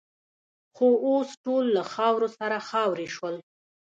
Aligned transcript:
خو 0.75 0.87
اوس 1.07 1.29
ټول 1.43 1.63
له 1.75 1.83
خاورو 1.93 2.27
سره 2.37 2.57
خاوروې 2.69 3.09
شول. 3.15 3.35